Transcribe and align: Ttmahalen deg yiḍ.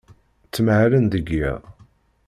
Ttmahalen 0.45 1.05
deg 1.13 1.25
yiḍ. 1.35 1.61